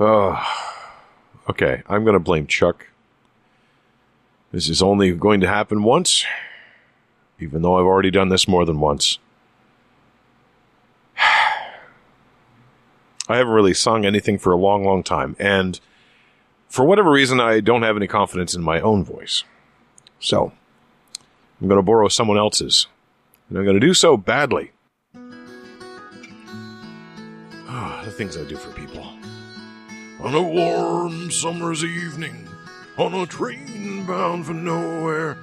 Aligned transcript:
Oh, 0.00 0.42
okay. 1.50 1.82
I'm 1.86 2.04
going 2.04 2.14
to 2.14 2.20
blame 2.20 2.46
Chuck. 2.46 2.86
This 4.50 4.70
is 4.70 4.80
only 4.80 5.12
going 5.12 5.42
to 5.42 5.46
happen 5.46 5.82
once, 5.82 6.24
even 7.38 7.60
though 7.60 7.78
I've 7.78 7.84
already 7.84 8.10
done 8.10 8.30
this 8.30 8.48
more 8.48 8.64
than 8.64 8.80
once. 8.80 9.18
I 11.18 11.76
haven't 13.28 13.52
really 13.52 13.74
sung 13.74 14.06
anything 14.06 14.38
for 14.38 14.52
a 14.52 14.56
long, 14.56 14.84
long 14.84 15.02
time, 15.02 15.36
and 15.38 15.78
for 16.68 16.86
whatever 16.86 17.10
reason, 17.10 17.38
I 17.38 17.60
don't 17.60 17.82
have 17.82 17.96
any 17.96 18.08
confidence 18.08 18.54
in 18.54 18.62
my 18.62 18.80
own 18.80 19.04
voice. 19.04 19.44
So, 20.18 20.52
I'm 21.60 21.68
going 21.68 21.78
to 21.78 21.82
borrow 21.82 22.08
someone 22.08 22.38
else's, 22.38 22.86
and 23.48 23.58
I'm 23.58 23.64
going 23.64 23.78
to 23.78 23.86
do 23.86 23.94
so 23.94 24.16
badly. 24.16 24.72
Ah, 27.68 28.02
the 28.04 28.10
things 28.10 28.36
I 28.36 28.44
do 28.44 28.56
for 28.56 28.72
people. 28.72 29.06
On 30.22 30.34
a 30.34 30.42
warm 30.42 31.30
summer's 31.30 31.82
evening, 31.82 32.46
on 32.98 33.14
a 33.14 33.24
train 33.24 34.04
bound 34.04 34.44
for 34.44 34.52
nowhere, 34.52 35.38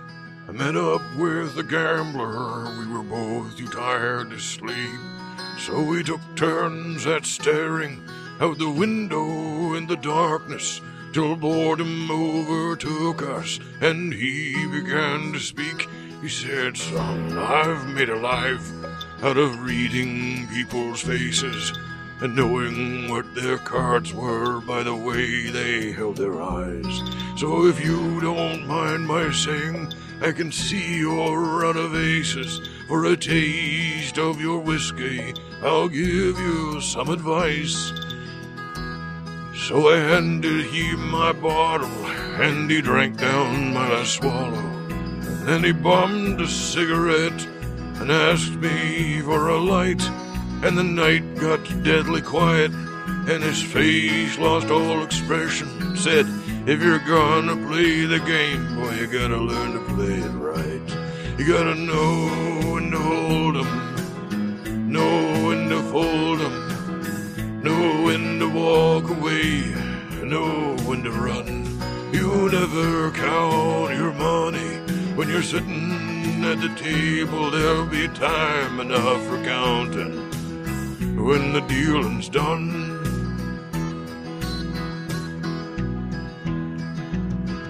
I 0.47 0.51
met 0.51 0.75
up 0.75 1.01
with 1.17 1.57
a 1.57 1.63
gambler. 1.63 2.77
We 2.77 2.85
were 2.85 3.01
both 3.01 3.57
too 3.57 3.67
tired 3.69 4.29
to 4.29 4.39
sleep, 4.39 4.99
so 5.57 5.81
we 5.81 6.03
took 6.03 6.21
turns 6.35 7.07
at 7.07 7.25
staring 7.25 8.03
out 8.39 8.59
the 8.59 8.69
window 8.69 9.73
in 9.73 9.87
the 9.87 9.97
darkness 9.97 10.79
till 11.11 11.35
boredom 11.35 12.11
overtook 12.11 13.23
us 13.23 13.59
and 13.81 14.13
he 14.13 14.67
began 14.67 15.33
to 15.33 15.39
speak. 15.39 15.89
He 16.21 16.29
said, 16.29 16.77
Son, 16.77 17.35
I've 17.35 17.87
made 17.87 18.09
a 18.09 18.19
life 18.19 18.71
out 19.23 19.37
of 19.37 19.59
reading 19.63 20.47
people's 20.49 21.01
faces 21.01 21.73
and 22.21 22.35
knowing 22.35 23.09
what 23.09 23.35
their 23.35 23.57
cards 23.57 24.13
were 24.13 24.59
by 24.61 24.83
the 24.83 24.95
way 24.95 25.49
they 25.49 25.91
held 25.91 26.17
their 26.17 26.41
eyes. 26.41 27.01
So 27.37 27.67
if 27.67 27.83
you 27.83 28.19
don't 28.21 28.65
mind 28.65 29.07
my 29.07 29.31
saying, 29.31 29.93
I 30.19 30.31
can 30.31 30.51
see 30.51 30.97
your 30.97 31.39
run 31.39 31.77
of 31.77 31.95
aces. 31.95 32.59
For 32.87 33.05
a 33.05 33.17
taste 33.17 34.17
of 34.17 34.41
your 34.41 34.59
whiskey, 34.59 35.33
I'll 35.61 35.89
give 35.89 36.39
you 36.39 36.81
some 36.81 37.09
advice. 37.09 37.91
So 39.67 39.89
I 39.89 39.97
handed 39.97 40.67
him 40.67 41.09
my 41.09 41.33
bottle, 41.33 42.05
and 42.41 42.71
he 42.71 42.81
drank 42.81 43.17
down 43.17 43.73
my 43.73 43.89
last 43.89 44.13
swallow. 44.13 44.57
And 44.57 45.47
then 45.47 45.63
he 45.63 45.71
bummed 45.71 46.41
a 46.41 46.47
cigarette 46.47 47.45
and 47.99 48.11
asked 48.11 48.55
me 48.55 49.21
for 49.21 49.49
a 49.49 49.57
light. 49.57 50.01
And 50.63 50.75
the 50.75 50.83
night 50.83 51.35
got 51.35 51.59
deadly 51.83 52.21
quiet, 52.21 52.71
and 52.71 53.43
his 53.43 53.61
face 53.61 54.39
lost 54.39 54.71
all 54.71 55.03
expression. 55.03 55.95
Said, 55.95 56.25
If 56.65 56.81
you're 56.81 57.05
gonna 57.07 57.55
play 57.67 58.05
the 58.05 58.19
game, 58.19 58.75
boy, 58.75 58.91
you 58.95 59.05
gotta 59.05 59.37
learn 59.37 59.73
to 59.73 59.93
play 59.93 60.15
it 60.15 60.35
right. 60.51 60.81
You 61.37 61.47
gotta 61.47 61.75
know 61.75 62.71
when 62.73 62.89
to 62.89 62.97
hold 62.97 63.57
'em, 63.57 64.91
know 64.91 65.45
when 65.45 65.69
to 65.69 65.79
fold 65.91 66.41
'em, 66.41 67.61
know 67.63 68.01
when 68.03 68.39
to 68.39 68.49
walk 68.49 69.09
away, 69.09 69.63
know 70.23 70.75
when 70.87 71.03
to 71.03 71.11
run. 71.11 71.67
You 72.11 72.49
never 72.51 73.11
count 73.11 73.95
your 73.95 74.11
money 74.13 74.71
when 75.15 75.29
you're 75.29 75.43
sitting 75.43 76.43
at 76.43 76.59
the 76.59 76.69
table. 76.69 77.51
There'll 77.51 77.85
be 77.85 78.07
time 78.07 78.79
enough 78.79 79.23
for 79.27 79.37
counting 79.43 80.36
when 81.17 81.53
the 81.53 81.61
dealing's 81.61 82.29
done. 82.29 82.93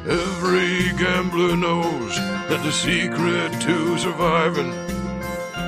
Every 0.08 0.92
gambler 0.98 1.56
knows 1.56 2.16
that 2.50 2.62
the 2.64 2.72
secret 2.72 3.52
to 3.62 3.98
surviving 3.98 4.72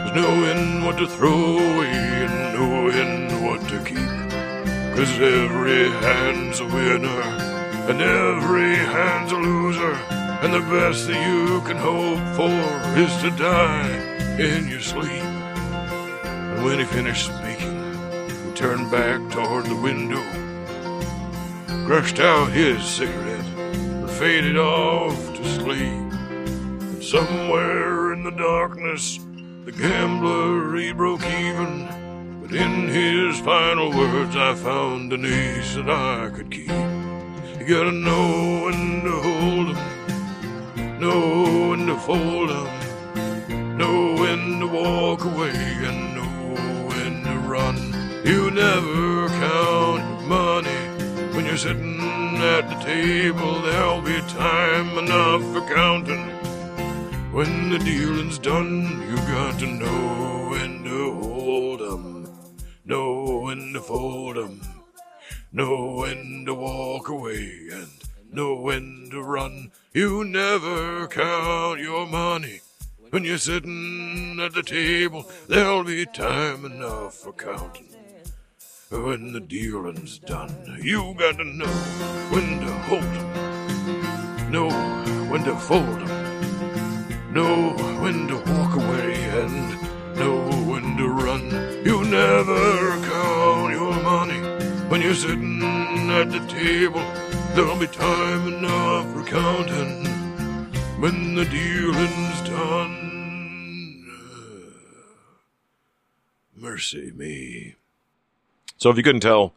is 0.06 0.16
knowing 0.16 0.84
what 0.86 0.98
to 0.98 1.08
throw 1.08 1.58
away 1.58 1.98
and 2.26 2.54
knowing 2.58 3.44
what 3.44 3.62
to 3.70 3.84
keep. 3.84 4.20
Cause 4.96 5.12
every 5.20 5.90
hand's 6.04 6.60
a 6.60 6.66
winner 6.66 7.22
and 7.90 8.02
every 8.02 8.76
hand's 8.76 9.32
a 9.32 9.38
loser. 9.38 9.94
And 10.42 10.54
the 10.54 10.62
best 10.72 11.08
that 11.08 11.20
you 11.28 11.62
can 11.62 11.78
hope 11.78 12.20
for 12.36 12.60
is 12.98 13.14
to 13.24 13.30
die 13.32 13.90
in 14.40 14.68
your 14.70 14.80
sleep. 14.80 15.29
When 16.64 16.78
he 16.78 16.86
finished 16.86 17.26
speaking, 17.28 17.78
he 18.46 18.52
turned 18.54 18.92
back 18.92 19.20
toward 19.32 19.66
the 19.66 19.76
window, 19.76 20.22
crushed 21.86 22.20
out 22.20 22.52
his 22.52 22.84
cigarette, 22.84 23.46
and 23.46 24.10
faded 24.10 24.58
off 24.58 25.16
to 25.36 25.44
sleep. 25.56 25.80
And 25.80 27.04
somewhere 27.04 28.14
in 28.14 28.24
the 28.24 28.32
darkness, 28.32 29.20
the 29.66 29.72
gambler 29.72 30.76
he 30.76 30.92
broke 30.92 31.26
even. 31.26 31.88
But 32.42 32.52
in 32.52 32.90
his 32.90 33.40
final 33.40 33.90
words, 33.92 34.36
I 34.36 34.54
found 34.56 35.14
an 35.14 35.26
ace 35.26 35.76
that 35.76 35.90
I 35.90 36.30
could 36.30 36.52
keep. 36.52 36.68
You 36.68 37.66
gotta 37.68 37.92
know 37.92 38.66
when 38.66 39.04
to 39.06 39.12
hold 39.12 39.78
'em, 39.78 41.00
know 41.00 41.70
when 41.70 41.88
to 41.88 41.98
fold 41.98 42.52
'em, 42.52 43.78
know 43.78 44.16
when 44.16 44.60
to 44.60 44.68
walk 44.68 45.24
away, 45.26 45.56
and 45.90 46.09
never 48.60 49.30
count 49.30 50.28
money 50.28 50.82
when 51.34 51.46
you're 51.46 51.56
sitting 51.56 52.36
at 52.56 52.68
the 52.68 52.76
table. 52.84 53.62
There'll 53.62 54.02
be 54.02 54.20
time 54.28 54.98
enough 54.98 55.44
for 55.54 55.62
counting. 55.74 56.26
When 57.32 57.70
the 57.70 57.80
dealing's 57.80 58.38
done, 58.38 58.76
you 59.10 59.16
got 59.34 59.60
to 59.60 59.66
know 59.66 60.50
when 60.52 60.84
to 60.84 61.00
hold 61.22 61.82
'em, 61.82 62.28
know 62.84 63.40
when 63.46 63.72
to 63.74 63.80
fold 63.80 64.38
'em, 64.38 64.60
know 65.54 65.96
when 66.00 66.44
to 66.46 66.54
walk 66.54 67.08
away, 67.08 67.70
and 67.72 67.92
know 68.30 68.56
when 68.56 69.08
to 69.12 69.22
run. 69.22 69.72
You 69.94 70.26
never 70.26 71.08
count 71.08 71.80
your 71.80 72.06
money 72.08 72.60
when 73.12 73.24
you're 73.24 73.38
sitting 73.38 74.38
at 74.42 74.54
the 74.54 74.64
table. 74.64 75.32
There'll 75.48 75.86
be 75.86 76.06
time 76.06 76.66
enough 76.66 77.14
for 77.14 77.32
counting. 77.32 77.99
When 78.90 79.34
the 79.34 79.40
dealing's 79.40 80.20
done, 80.20 80.80
you 80.82 81.16
got 81.18 81.38
to 81.38 81.44
know 81.44 81.68
when 82.32 82.60
to 82.62 82.74
hold 82.90 83.04
'em, 83.04 84.52
know 84.52 84.70
when 85.30 85.44
to 85.44 85.56
fold 85.56 86.02
'em 86.02 86.30
know 87.34 87.74
when 88.02 88.28
to 88.28 88.38
walk 88.52 88.76
away 88.76 89.14
and 89.42 90.18
know 90.18 90.40
when 90.66 90.98
to 90.98 91.08
run. 91.08 91.52
You 91.86 92.04
never 92.04 92.98
count 93.06 93.72
your 93.72 93.94
money 94.02 94.42
when 94.90 95.02
you're 95.02 95.14
sitting 95.14 95.62
at 96.10 96.32
the 96.32 96.40
table. 96.48 97.04
There'll 97.54 97.78
be 97.78 97.88
time 97.88 98.48
enough 98.54 99.14
for 99.14 99.24
counting 99.24 100.06
when 101.00 101.36
the 101.36 101.46
dealing's 101.46 102.42
done. 102.50 102.96
Mercy 106.56 107.12
me. 107.12 107.79
So 108.80 108.90
if 108.90 108.96
you 108.96 109.04
couldn't 109.04 109.22
tell, 109.22 109.54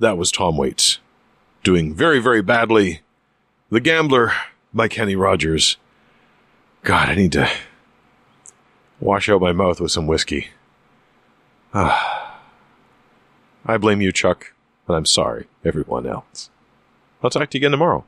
that 0.00 0.18
was 0.18 0.32
Tom 0.32 0.56
Waits 0.56 0.98
doing 1.62 1.94
very, 1.94 2.18
very 2.18 2.42
badly. 2.42 3.00
The 3.70 3.80
Gambler 3.80 4.32
by 4.74 4.88
Kenny 4.88 5.14
Rogers. 5.14 5.76
God, 6.82 7.08
I 7.10 7.14
need 7.14 7.32
to 7.32 7.48
wash 8.98 9.28
out 9.28 9.40
my 9.40 9.52
mouth 9.52 9.80
with 9.80 9.92
some 9.92 10.08
whiskey. 10.08 10.48
Ah. 11.72 12.40
I 13.64 13.76
blame 13.76 14.00
you, 14.00 14.10
Chuck, 14.10 14.52
and 14.88 14.96
I'm 14.96 15.06
sorry, 15.06 15.46
everyone 15.64 16.06
else. 16.06 16.50
I'll 17.22 17.30
talk 17.30 17.50
to 17.50 17.58
you 17.58 17.60
again 17.60 17.70
tomorrow. 17.70 18.04